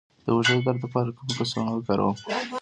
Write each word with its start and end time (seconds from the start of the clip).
د 0.25 0.27
اوږې 0.33 0.55
د 0.57 0.59
درد 0.65 0.79
لپاره 0.83 1.09
کومه 1.17 1.33
کڅوړه 1.37 1.71
وکاروم؟ 1.75 2.17